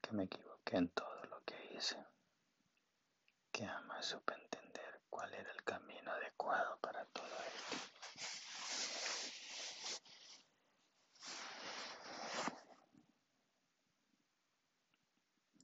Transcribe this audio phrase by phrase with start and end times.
[0.00, 1.96] que me equivoqué en todo lo que hice,
[3.52, 7.76] que jamás supe entender cuál era el camino adecuado para todo esto.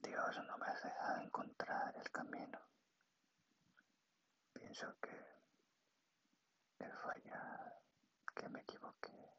[0.01, 2.59] Dios no me ha dejado encontrar el camino.
[4.53, 5.11] Pienso que
[6.79, 7.81] he fallado,
[8.35, 9.33] que me equivoqué,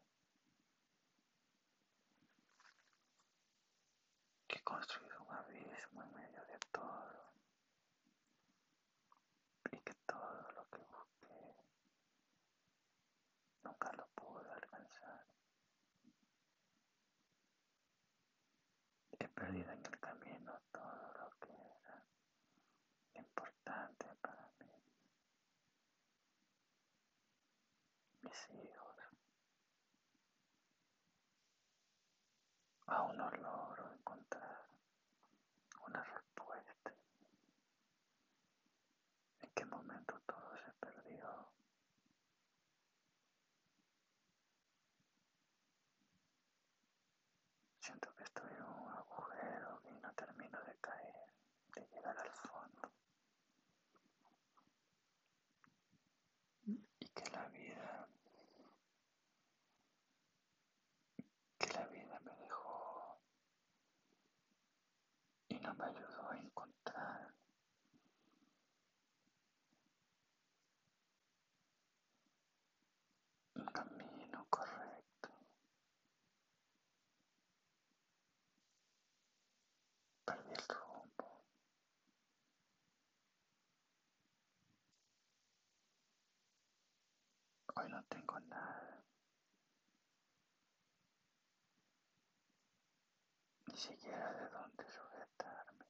[4.46, 7.32] que he construido un abismo en medio de todo
[9.70, 11.56] y que todo lo que busqué
[13.62, 15.24] nunca lo pude alcanzar.
[19.18, 22.04] He perdido en el camino todo lo que era
[23.14, 24.66] importante para mí.
[28.22, 28.94] Mis hijos.
[32.86, 34.68] Aún no logro encontrar
[35.86, 36.92] una respuesta.
[39.42, 41.48] ¿En qué momento todo se perdió?
[47.80, 51.26] Siento que estoy en un agujero y no termino de caer,
[51.74, 52.90] de llegar al fondo.
[57.00, 58.08] Y que la vida,
[61.58, 63.18] que la vida me dejó
[65.76, 67.34] me ayudó a encontrar
[73.54, 75.28] un camino correcto.
[80.24, 81.44] Perdí el rumbo.
[87.76, 89.04] Hoy no tengo nada.
[93.66, 95.84] Ni siquiera de dónde sujetarme.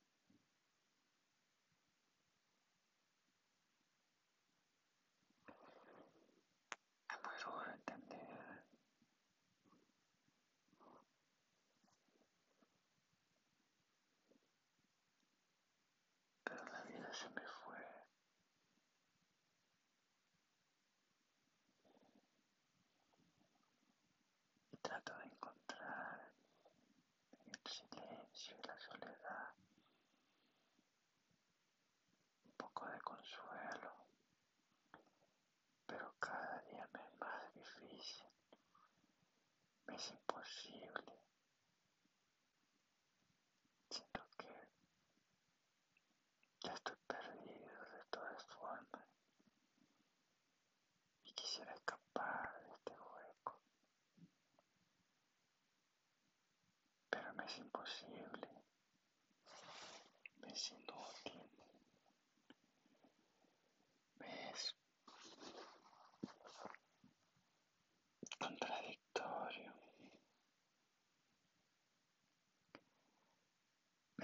[7.09, 8.65] Es muy duro entender
[16.45, 17.77] pero la vida se me fue.
[24.73, 26.33] Y trato de encontrar
[27.47, 29.55] en el silencio y la soledad
[32.45, 33.93] un poco de consuelo,
[35.87, 37.55] pero cada día me es más
[39.87, 41.15] me es imposible.
[43.91, 44.69] Siento que
[46.65, 49.07] ya estoy perdido de todas formas.
[51.25, 53.61] Y quisiera escapar de este hueco,
[57.11, 58.49] pero me es imposible,
[60.41, 61.51] me es inútil,
[64.19, 64.75] me es
[68.39, 69.73] contradictorio.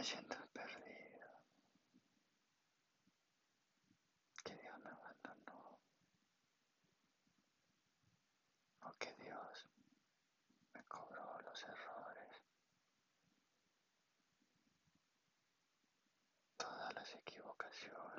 [0.01, 1.29] Me siento perdido.
[4.43, 5.79] Que Dios me abandonó.
[8.81, 9.69] O que Dios
[10.73, 12.43] me cobró los errores.
[16.57, 18.10] Todas las equivocaciones